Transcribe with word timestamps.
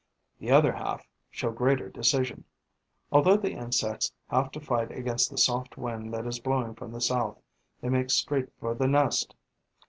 The 0.39 0.49
other 0.49 0.71
half 0.73 1.07
show 1.29 1.51
greater 1.51 1.87
decision. 1.87 2.43
Although 3.11 3.37
the 3.37 3.51
insects 3.53 4.11
have 4.31 4.49
to 4.53 4.59
fight 4.59 4.89
against 4.91 5.29
the 5.29 5.37
soft 5.37 5.77
wind 5.77 6.11
that 6.15 6.25
is 6.25 6.39
blowing 6.39 6.73
from 6.73 6.91
the 6.91 7.01
south, 7.01 7.37
they 7.81 7.89
make 7.89 8.09
straight 8.09 8.49
for 8.59 8.73
the 8.73 8.87
nest. 8.87 9.35